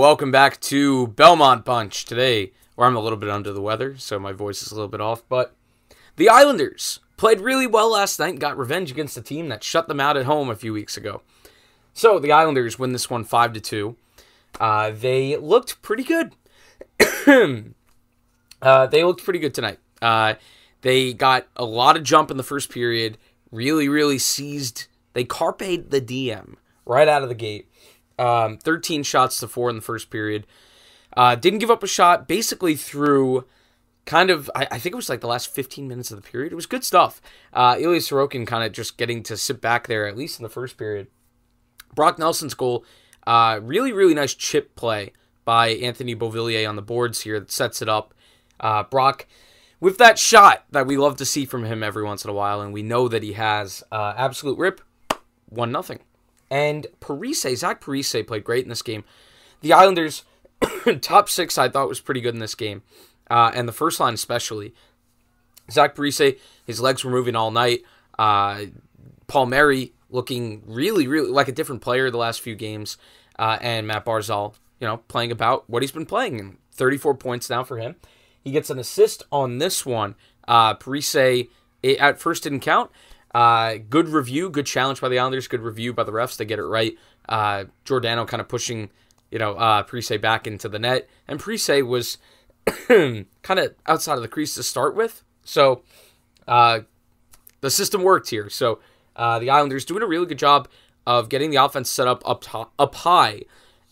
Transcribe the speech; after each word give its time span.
welcome 0.00 0.30
back 0.30 0.58
to 0.62 1.08
Belmont 1.08 1.62
Bunch 1.62 2.06
today, 2.06 2.52
where 2.74 2.88
I'm 2.88 2.96
a 2.96 3.00
little 3.00 3.18
bit 3.18 3.28
under 3.28 3.52
the 3.52 3.60
weather, 3.60 3.98
so 3.98 4.18
my 4.18 4.32
voice 4.32 4.62
is 4.62 4.72
a 4.72 4.74
little 4.74 4.88
bit 4.88 5.02
off. 5.02 5.22
But 5.28 5.54
the 6.16 6.30
Islanders 6.30 7.00
played 7.18 7.38
really 7.38 7.66
well 7.66 7.90
last 7.90 8.18
night 8.18 8.30
and 8.30 8.40
got 8.40 8.56
revenge 8.56 8.90
against 8.90 9.18
a 9.18 9.20
team 9.20 9.50
that 9.50 9.62
shut 9.62 9.88
them 9.88 10.00
out 10.00 10.16
at 10.16 10.24
home 10.24 10.48
a 10.48 10.56
few 10.56 10.72
weeks 10.72 10.96
ago. 10.96 11.20
So 11.92 12.18
the 12.18 12.32
Islanders 12.32 12.78
win 12.78 12.92
this 12.94 13.10
one 13.10 13.24
five 13.24 13.52
to 13.52 13.60
two. 13.60 13.96
Uh, 14.58 14.90
they 14.90 15.36
looked 15.36 15.82
pretty 15.82 16.04
good. 16.04 16.32
uh, 18.62 18.86
they 18.86 19.04
looked 19.04 19.22
pretty 19.22 19.38
good 19.38 19.52
tonight. 19.52 19.80
Uh, 20.00 20.32
they 20.80 21.12
got 21.12 21.46
a 21.56 21.64
lot 21.66 21.98
of 21.98 22.04
jump 22.04 22.30
in 22.30 22.38
the 22.38 22.42
first 22.42 22.70
period. 22.70 23.18
Really, 23.52 23.86
really 23.86 24.18
seized. 24.18 24.86
They 25.12 25.24
carped 25.24 25.90
the 25.90 26.00
DM 26.00 26.54
right 26.86 27.06
out 27.06 27.22
of 27.22 27.28
the 27.28 27.34
gate. 27.34 27.70
Um, 28.20 28.58
13 28.58 29.02
shots 29.02 29.40
to 29.40 29.48
four 29.48 29.70
in 29.70 29.76
the 29.76 29.82
first 29.82 30.10
period. 30.10 30.46
Uh, 31.16 31.34
didn't 31.36 31.60
give 31.60 31.70
up 31.70 31.82
a 31.82 31.86
shot 31.86 32.28
basically 32.28 32.76
through 32.76 33.46
kind 34.04 34.28
of, 34.28 34.50
I, 34.54 34.68
I, 34.72 34.78
think 34.78 34.92
it 34.92 34.96
was 34.96 35.08
like 35.08 35.22
the 35.22 35.26
last 35.26 35.52
15 35.54 35.88
minutes 35.88 36.10
of 36.10 36.22
the 36.22 36.28
period. 36.28 36.52
It 36.52 36.56
was 36.56 36.66
good 36.66 36.84
stuff. 36.84 37.22
Uh, 37.52 37.76
Ilya 37.78 38.00
Sorokin 38.00 38.46
kind 38.46 38.62
of 38.62 38.72
just 38.72 38.98
getting 38.98 39.22
to 39.24 39.36
sit 39.36 39.60
back 39.62 39.86
there, 39.86 40.06
at 40.06 40.18
least 40.18 40.38
in 40.38 40.42
the 40.42 40.50
first 40.50 40.76
period. 40.76 41.06
Brock 41.94 42.18
Nelson's 42.18 42.54
goal, 42.54 42.84
uh, 43.26 43.58
really, 43.62 43.92
really 43.92 44.14
nice 44.14 44.34
chip 44.34 44.76
play 44.76 45.12
by 45.44 45.68
Anthony 45.68 46.14
Beauvillier 46.14 46.68
on 46.68 46.76
the 46.76 46.82
boards 46.82 47.22
here 47.22 47.40
that 47.40 47.50
sets 47.50 47.80
it 47.80 47.88
up. 47.88 48.12
Uh, 48.60 48.82
Brock, 48.82 49.26
with 49.80 49.96
that 49.98 50.18
shot 50.18 50.64
that 50.70 50.86
we 50.86 50.98
love 50.98 51.16
to 51.16 51.24
see 51.24 51.46
from 51.46 51.64
him 51.64 51.82
every 51.82 52.04
once 52.04 52.22
in 52.22 52.30
a 52.30 52.34
while, 52.34 52.60
and 52.60 52.72
we 52.72 52.82
know 52.82 53.08
that 53.08 53.22
he 53.22 53.32
has, 53.32 53.82
uh, 53.90 54.12
absolute 54.16 54.58
rip, 54.58 54.82
1 55.48 55.72
nothing. 55.72 56.00
And 56.50 56.86
Parise, 57.00 57.56
Zach 57.56 57.80
Parise 57.80 58.26
played 58.26 58.44
great 58.44 58.64
in 58.64 58.68
this 58.68 58.82
game. 58.82 59.04
The 59.60 59.72
Islanders, 59.72 60.24
top 61.00 61.28
six, 61.28 61.56
I 61.56 61.68
thought 61.68 61.88
was 61.88 62.00
pretty 62.00 62.20
good 62.20 62.34
in 62.34 62.40
this 62.40 62.54
game. 62.54 62.82
Uh, 63.30 63.52
and 63.54 63.68
the 63.68 63.72
first 63.72 64.00
line 64.00 64.14
especially. 64.14 64.74
Zach 65.70 65.94
Parise, 65.94 66.38
his 66.66 66.80
legs 66.80 67.04
were 67.04 67.10
moving 67.10 67.36
all 67.36 67.50
night. 67.50 67.82
Uh, 68.18 68.64
Palmieri 69.28 69.92
looking 70.10 70.62
really, 70.66 71.06
really 71.06 71.30
like 71.30 71.48
a 71.48 71.52
different 71.52 71.82
player 71.82 72.10
the 72.10 72.18
last 72.18 72.40
few 72.40 72.56
games. 72.56 72.96
Uh, 73.38 73.58
and 73.60 73.86
Matt 73.86 74.04
Barzal, 74.04 74.54
you 74.80 74.86
know, 74.86 74.98
playing 75.08 75.30
about 75.30 75.70
what 75.70 75.82
he's 75.82 75.92
been 75.92 76.06
playing. 76.06 76.58
34 76.72 77.14
points 77.14 77.48
now 77.48 77.62
for 77.62 77.78
him. 77.78 77.94
He 78.42 78.50
gets 78.50 78.70
an 78.70 78.78
assist 78.78 79.22
on 79.30 79.58
this 79.58 79.86
one. 79.86 80.16
Uh, 80.48 80.74
Parise, 80.74 81.48
it 81.82 81.98
at 81.98 82.18
first 82.18 82.42
didn't 82.42 82.60
count. 82.60 82.90
Uh, 83.32 83.76
good 83.88 84.08
review, 84.08 84.50
good 84.50 84.66
challenge 84.66 85.00
by 85.00 85.08
the 85.08 85.18
Islanders, 85.18 85.48
good 85.48 85.60
review 85.60 85.92
by 85.92 86.04
the 86.04 86.12
refs. 86.12 86.36
They 86.36 86.44
get 86.44 86.58
it 86.58 86.64
right. 86.64 86.94
Uh, 87.28 87.64
Giordano 87.84 88.24
kind 88.24 88.40
of 88.40 88.48
pushing, 88.48 88.90
you 89.30 89.38
know, 89.38 89.54
uh, 89.54 89.84
back 90.20 90.46
into 90.46 90.68
the 90.68 90.78
net, 90.78 91.08
and 91.28 91.38
Parise 91.38 91.86
was 91.86 92.18
kind 92.88 93.26
of 93.58 93.74
outside 93.86 94.14
of 94.14 94.22
the 94.22 94.28
crease 94.28 94.54
to 94.54 94.62
start 94.62 94.96
with. 94.96 95.22
So 95.44 95.82
uh, 96.48 96.80
the 97.60 97.70
system 97.70 98.02
worked 98.02 98.30
here. 98.30 98.50
So 98.50 98.80
uh, 99.16 99.38
the 99.38 99.50
Islanders 99.50 99.84
doing 99.84 100.02
a 100.02 100.06
really 100.06 100.26
good 100.26 100.38
job 100.38 100.68
of 101.06 101.28
getting 101.28 101.50
the 101.50 101.56
offense 101.56 101.88
set 101.88 102.08
up 102.08 102.22
up 102.28 102.42
top, 102.42 102.72
up 102.78 102.94
high, 102.96 103.42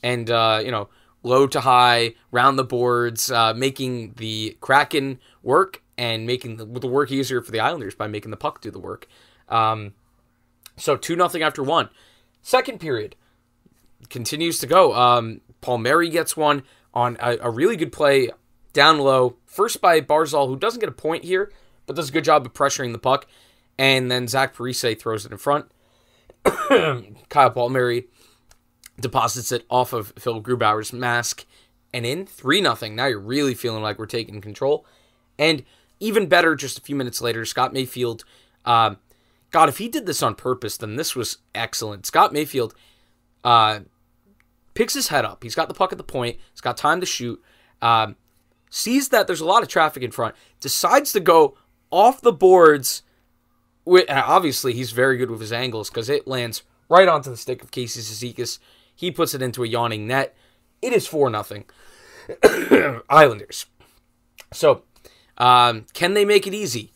and 0.02 0.30
uh, 0.30 0.61
you 0.64 0.70
know 0.70 0.89
low 1.23 1.47
to 1.47 1.61
high, 1.61 2.14
round 2.30 2.58
the 2.58 2.64
boards, 2.64 3.30
uh, 3.30 3.52
making 3.55 4.14
the 4.17 4.56
Kraken 4.61 5.19
work 5.42 5.83
and 5.99 6.27
making 6.27 6.57
the, 6.57 6.65
the 6.65 6.87
work 6.87 7.11
easier 7.11 7.43
for 7.43 7.51
the 7.51 7.61
Islanders 7.61 7.95
by 7.95 8.07
making 8.07 8.31
the 8.31 8.37
puck 8.37 8.61
do 8.61 8.71
the 8.71 8.79
work. 8.79 9.09
Um, 9.49 9.95
so 10.77 10.97
two 10.97 11.17
nothing 11.17 11.43
after 11.43 11.63
one. 11.63 11.91
Second 12.41 12.79
period 12.79 13.17
continues 14.08 14.61
to 14.61 14.67
go. 14.67 14.95
Um, 14.95 15.41
Palmieri 15.61 16.08
gets 16.08 16.37
one 16.37 16.63
on 16.95 17.17
a, 17.20 17.37
a, 17.42 17.51
really 17.51 17.77
good 17.77 17.92
play 17.92 18.31
down 18.73 18.98
low. 18.98 19.37
First 19.45 19.81
by 19.81 20.01
Barzal, 20.01 20.47
who 20.47 20.57
doesn't 20.57 20.81
get 20.81 20.89
a 20.89 20.92
point 20.92 21.25
here, 21.25 21.53
but 21.87 21.97
does 21.97 22.08
a 22.08 22.13
good 22.13 22.25
job 22.25 22.47
of 22.47 22.55
pressuring 22.55 22.92
the 22.92 22.98
puck. 22.98 23.27
And 23.77 24.11
then 24.11 24.29
Zach 24.29 24.55
Parise 24.55 24.98
throws 24.98 25.27
it 25.27 25.33
in 25.33 25.39
front. 25.39 25.67
Kyle 27.29 27.51
Palmieri 27.51 28.07
deposits 29.01 29.53
it 29.53 29.64
off 29.69 29.92
of 29.92 30.13
Phil 30.19 30.42
Grubauer's 30.42 30.92
mask 30.92 31.45
and 31.92 32.07
in 32.07 32.27
3 32.27 32.61
nothing. 32.61 32.95
Now 32.95 33.07
you're 33.07 33.20
really 33.20 33.55
feeling 33.55 33.83
like 33.83 33.98
we're 33.98 34.07
taking 34.07 34.41
control. 34.41 34.87
And 35.39 35.64
even 36.01 36.27
better, 36.27 36.55
just 36.55 36.79
a 36.79 36.83
few 36.83 36.97
minutes 36.97 37.20
later, 37.20 37.45
Scott 37.45 37.73
Mayfield 37.73 38.25
uh, 38.64 38.95
God, 39.51 39.69
if 39.69 39.79
he 39.79 39.89
did 39.89 40.07
this 40.07 40.23
on 40.23 40.35
purpose, 40.35 40.77
then 40.77 40.97
this 40.97 41.17
was 41.17 41.39
excellent. 41.55 42.05
Scott 42.05 42.33
Mayfield 42.33 42.75
uh, 43.42 43.81
picks 44.75 44.95
his 44.95 45.08
head 45.08 45.25
up. 45.25 45.42
He's 45.42 45.55
got 45.55 45.69
the 45.69 45.75
puck 45.75 45.92
at 45.92 45.98
the 45.98 46.05
point. 46.05 46.37
He's 46.53 46.61
got 46.61 46.77
time 46.77 47.01
to 47.01 47.07
shoot. 47.07 47.42
Um, 47.81 48.17
sees 48.70 49.08
that 49.08 49.27
there's 49.27 49.41
a 49.41 49.47
lot 49.47 49.63
of 49.63 49.69
traffic 49.69 50.03
in 50.03 50.11
front. 50.11 50.35
Decides 50.61 51.13
to 51.13 51.20
go 51.20 51.57
off 51.91 52.20
the 52.20 52.33
boards. 52.33 53.03
With, 53.87 54.05
obviously, 54.11 54.75
he's 54.75 54.92
very 54.92 55.17
good 55.17 55.31
with 55.31 55.41
his 55.41 55.53
angles 55.53 55.89
because 55.89 56.11
it 56.11 56.29
lands 56.29 56.63
right 56.91 57.08
onto 57.08 57.31
the 57.31 57.37
stick 57.39 57.63
of 57.63 57.70
Casey 57.70 58.01
Cizikas. 58.01 58.58
He 58.95 59.11
puts 59.11 59.33
it 59.33 59.41
into 59.41 59.64
a 59.64 59.69
yawning 59.69 60.07
net. 60.07 60.37
It 60.83 60.92
is 60.92 61.07
4 61.07 61.31
nothing. 61.31 61.64
Islanders. 63.08 63.64
So, 64.53 64.83
um, 65.39 65.87
can 65.95 66.15
they 66.15 66.25
make 66.25 66.47
it 66.47 66.55
easy? 66.55 66.93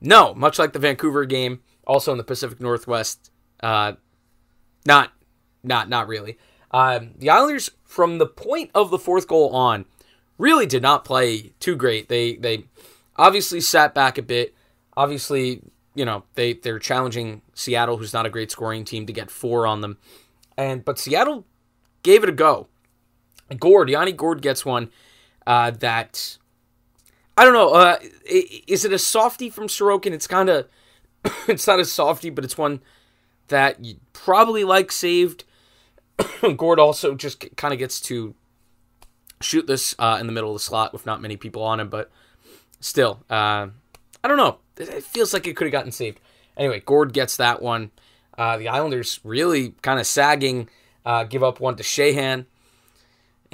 No, 0.00 0.34
much 0.34 0.58
like 0.58 0.72
the 0.72 0.78
Vancouver 0.78 1.24
game 1.24 1.60
also 1.86 2.12
in 2.12 2.18
the 2.18 2.24
Pacific 2.24 2.60
Northwest. 2.60 3.30
Uh, 3.60 3.94
not, 4.86 5.12
not, 5.62 5.88
not 5.88 6.08
really. 6.08 6.38
Um, 6.70 7.12
the 7.18 7.30
Islanders, 7.30 7.70
from 7.84 8.18
the 8.18 8.26
point 8.26 8.70
of 8.74 8.90
the 8.90 8.98
fourth 8.98 9.28
goal 9.28 9.50
on, 9.50 9.84
really 10.38 10.66
did 10.66 10.82
not 10.82 11.04
play 11.04 11.52
too 11.60 11.76
great. 11.76 12.08
They 12.08 12.34
they 12.34 12.64
obviously 13.16 13.60
sat 13.60 13.94
back 13.94 14.18
a 14.18 14.22
bit. 14.22 14.54
Obviously, 14.96 15.62
you 15.94 16.04
know 16.04 16.24
they 16.34 16.54
they're 16.54 16.78
challenging 16.78 17.42
Seattle, 17.54 17.96
who's 17.96 18.12
not 18.12 18.26
a 18.26 18.30
great 18.30 18.50
scoring 18.50 18.84
team, 18.84 19.06
to 19.06 19.12
get 19.12 19.30
four 19.30 19.66
on 19.66 19.80
them. 19.80 19.98
And 20.56 20.84
but 20.84 20.98
Seattle 20.98 21.46
gave 22.02 22.22
it 22.22 22.28
a 22.28 22.32
go. 22.32 22.68
Gourde, 23.58 23.90
Yanni 23.90 24.12
Gourde 24.12 24.42
gets 24.42 24.64
one 24.64 24.90
uh, 25.46 25.70
that 25.70 26.38
I 27.36 27.44
don't 27.44 27.52
know. 27.52 27.70
Uh, 27.70 27.98
is 28.26 28.84
it 28.84 28.92
a 28.92 28.98
softy 28.98 29.50
from 29.50 29.66
Sorokin? 29.66 30.12
It's 30.12 30.26
kind 30.26 30.48
of 30.48 30.68
it's 31.48 31.66
not 31.66 31.80
a 31.80 31.84
softy, 31.84 32.30
but 32.30 32.44
it's 32.44 32.58
one 32.58 32.80
that 33.48 33.84
you 33.84 33.96
probably 34.12 34.64
like 34.64 34.92
saved. 34.92 35.44
Gourde 36.56 36.78
also 36.78 37.14
just 37.14 37.56
kind 37.56 37.72
of 37.72 37.78
gets 37.78 38.00
to 38.02 38.34
shoot 39.40 39.66
this 39.66 39.94
uh, 39.98 40.18
in 40.20 40.26
the 40.26 40.32
middle 40.32 40.50
of 40.50 40.54
the 40.54 40.64
slot 40.64 40.92
with 40.92 41.06
not 41.06 41.20
many 41.20 41.36
people 41.36 41.62
on 41.62 41.80
him, 41.80 41.88
but 41.88 42.10
still, 42.80 43.20
uh, 43.28 43.68
I 44.22 44.28
don't 44.28 44.36
know. 44.36 44.58
It 44.76 45.04
feels 45.04 45.32
like 45.32 45.46
it 45.46 45.56
could 45.56 45.66
have 45.66 45.72
gotten 45.72 45.92
saved. 45.92 46.20
Anyway, 46.56 46.80
Gourde 46.80 47.12
gets 47.12 47.36
that 47.36 47.60
one. 47.62 47.90
Uh, 48.36 48.56
the 48.56 48.68
Islanders 48.68 49.20
really 49.22 49.74
kind 49.82 50.00
of 50.00 50.06
sagging, 50.06 50.68
uh, 51.04 51.24
give 51.24 51.42
up 51.42 51.60
one 51.60 51.76
to 51.76 51.82
Sheahan. 51.82 52.46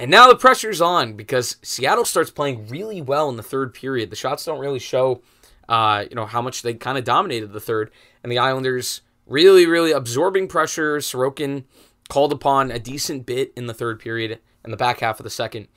And 0.01 0.09
now 0.09 0.27
the 0.27 0.35
pressure's 0.35 0.81
on 0.81 1.13
because 1.13 1.57
Seattle 1.61 2.05
starts 2.05 2.31
playing 2.31 2.65
really 2.65 3.03
well 3.03 3.29
in 3.29 3.37
the 3.37 3.43
third 3.43 3.71
period. 3.71 4.09
The 4.09 4.15
shots 4.15 4.43
don't 4.43 4.57
really 4.57 4.79
show 4.79 5.21
uh, 5.69 6.05
you 6.09 6.15
know, 6.15 6.25
how 6.25 6.41
much 6.41 6.63
they 6.63 6.73
kind 6.73 6.97
of 6.97 7.03
dominated 7.03 7.53
the 7.53 7.59
third. 7.59 7.91
And 8.23 8.31
the 8.31 8.39
Islanders 8.39 9.01
really, 9.27 9.67
really 9.67 9.91
absorbing 9.91 10.47
pressure. 10.47 10.97
Sorokin 10.97 11.65
called 12.09 12.33
upon 12.33 12.71
a 12.71 12.79
decent 12.79 13.27
bit 13.27 13.53
in 13.55 13.67
the 13.67 13.75
third 13.75 13.99
period 13.99 14.39
and 14.63 14.73
the 14.73 14.77
back 14.77 15.01
half 15.01 15.19
of 15.19 15.23
the 15.23 15.29
second. 15.29 15.67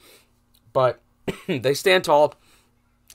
But 0.72 1.02
they 1.46 1.74
stand 1.74 2.04
tall. 2.04 2.34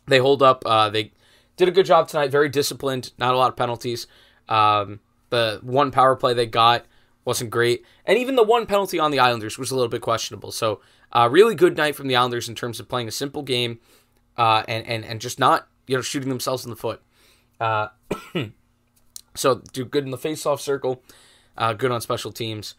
They 0.05 0.19
hold 0.19 0.43
up. 0.43 0.63
Uh, 0.63 0.91
they 0.91 1.11
did 1.57 1.67
a 1.67 1.71
good 1.71 1.87
job 1.87 2.07
tonight. 2.07 2.29
Very 2.29 2.49
disciplined. 2.49 3.13
Not 3.17 3.33
a 3.33 3.37
lot 3.37 3.49
of 3.49 3.57
penalties. 3.57 4.05
Um, 4.47 4.99
the 5.31 5.59
one 5.63 5.89
power 5.89 6.15
play 6.15 6.35
they 6.35 6.45
got 6.45 6.85
wasn't 7.29 7.51
great. 7.51 7.85
And 8.05 8.17
even 8.17 8.35
the 8.35 8.43
one 8.43 8.65
penalty 8.65 8.97
on 8.97 9.11
the 9.11 9.19
Islanders 9.19 9.59
was 9.59 9.69
a 9.69 9.75
little 9.75 9.87
bit 9.87 10.01
questionable. 10.01 10.51
So, 10.51 10.81
uh, 11.11 11.29
really 11.31 11.53
good 11.53 11.77
night 11.77 11.95
from 11.95 12.07
the 12.07 12.15
Islanders 12.15 12.49
in 12.49 12.55
terms 12.55 12.79
of 12.79 12.89
playing 12.89 13.07
a 13.07 13.11
simple 13.11 13.43
game 13.43 13.79
uh, 14.35 14.63
and, 14.67 14.83
and, 14.87 15.05
and 15.05 15.21
just 15.21 15.37
not 15.37 15.67
you 15.85 15.95
know, 15.95 16.01
shooting 16.01 16.29
themselves 16.29 16.63
in 16.63 16.71
the 16.71 16.75
foot. 16.75 17.03
Uh, 17.59 17.89
so 19.35 19.61
do 19.73 19.85
good 19.85 20.05
in 20.05 20.09
the 20.09 20.17
face-off 20.17 20.59
circle, 20.59 21.03
uh, 21.55 21.73
good 21.73 21.91
on 21.91 22.01
special 22.01 22.31
teams, 22.31 22.73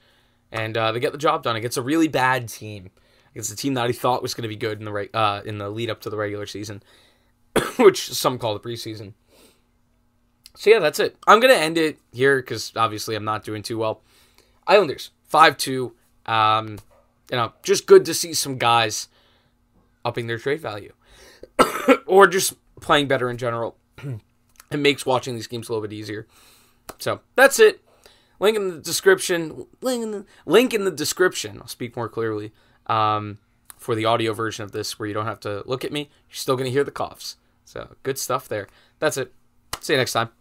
and 0.50 0.76
uh, 0.76 0.90
they 0.90 0.98
get 0.98 1.12
the 1.12 1.18
job 1.18 1.44
done 1.44 1.54
against 1.54 1.76
a 1.76 1.82
really 1.82 2.08
bad 2.08 2.48
team. 2.48 2.90
Against 3.30 3.52
a 3.52 3.56
team 3.56 3.74
that 3.74 3.84
I 3.84 3.92
thought 3.92 4.20
was 4.20 4.34
going 4.34 4.42
to 4.42 4.48
be 4.48 4.56
good 4.56 4.80
in 4.80 4.84
the 4.84 4.92
re- 4.92 5.10
uh, 5.14 5.42
in 5.44 5.58
the 5.58 5.70
lead 5.70 5.90
up 5.90 6.00
to 6.00 6.10
the 6.10 6.16
regular 6.16 6.46
season, 6.46 6.82
which 7.78 8.12
some 8.12 8.36
call 8.36 8.54
the 8.54 8.60
preseason. 8.60 9.12
So 10.56 10.70
yeah, 10.70 10.80
that's 10.80 10.98
it. 10.98 11.16
I'm 11.28 11.38
gonna 11.38 11.54
end 11.54 11.78
it 11.78 12.00
here 12.12 12.42
because 12.42 12.72
obviously 12.74 13.14
I'm 13.14 13.24
not 13.24 13.44
doing 13.44 13.62
too 13.62 13.78
well. 13.78 14.02
Islanders 14.66 15.10
five 15.26 15.56
two. 15.56 15.94
Um, 16.26 16.78
you 17.30 17.36
know, 17.36 17.52
just 17.62 17.86
good 17.86 18.04
to 18.06 18.14
see 18.14 18.34
some 18.34 18.58
guys 18.58 19.08
upping 20.04 20.26
their 20.26 20.38
trade 20.38 20.60
value, 20.60 20.92
or 22.06 22.26
just 22.26 22.54
playing 22.80 23.08
better 23.08 23.30
in 23.30 23.36
general. 23.36 23.76
it 24.70 24.78
makes 24.78 25.06
watching 25.06 25.34
these 25.34 25.46
games 25.46 25.68
a 25.68 25.72
little 25.72 25.86
bit 25.86 25.94
easier. 25.94 26.26
So 26.98 27.20
that's 27.36 27.58
it. 27.58 27.82
Link 28.40 28.56
in 28.56 28.68
the 28.70 28.78
description. 28.78 29.66
Link 29.80 30.02
in 30.02 30.10
the, 30.10 30.24
link 30.46 30.74
in 30.74 30.84
the 30.84 30.90
description. 30.90 31.58
I'll 31.60 31.68
speak 31.68 31.96
more 31.96 32.08
clearly. 32.08 32.52
Um, 32.86 33.38
for 33.76 33.94
the 33.94 34.04
audio 34.04 34.34
version 34.34 34.62
of 34.62 34.72
this, 34.72 34.98
where 34.98 35.08
you 35.08 35.14
don't 35.14 35.26
have 35.26 35.40
to 35.40 35.62
look 35.66 35.84
at 35.84 35.92
me, 35.92 36.10
you're 36.28 36.36
still 36.36 36.54
going 36.54 36.66
to 36.66 36.70
hear 36.70 36.84
the 36.84 36.90
coughs. 36.90 37.36
So 37.64 37.96
good 38.02 38.18
stuff 38.18 38.46
there. 38.46 38.68
That's 38.98 39.16
it. 39.16 39.32
See 39.80 39.94
you 39.94 39.98
next 39.98 40.12
time. 40.12 40.39